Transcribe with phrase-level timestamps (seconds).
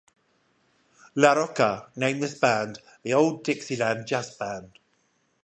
[1.15, 4.79] LaRocca named this band 'The Old Dixieland Jass Band'.